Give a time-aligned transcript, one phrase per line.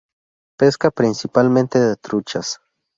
[0.57, 2.59] Pesca principalmente de truchas.